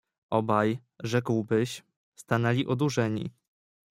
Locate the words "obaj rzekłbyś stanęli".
0.31-2.65